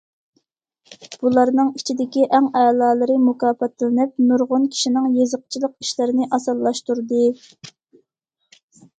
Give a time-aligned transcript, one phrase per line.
[1.23, 7.21] بۇلارنىڭ ئىچىدىكى ئەڭ ئەلالىرى مۇكاپاتلىنىپ، نۇرغۇن كىشىنىڭ يېزىقچىلىق ئىشلىرىنى ئاسانلاشتۇردى.